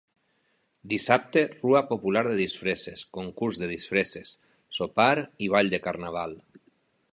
[0.93, 4.33] Dissabte rua popular de disfresses, concurs de disfresses,
[4.81, 5.11] sopar
[5.47, 6.37] i ball de Carnaval.